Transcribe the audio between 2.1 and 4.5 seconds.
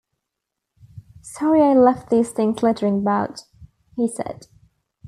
things littering about,” he said.